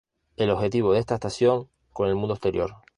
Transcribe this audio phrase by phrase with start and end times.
[0.35, 2.77] El objetivo de esta estación con el mundo exterior.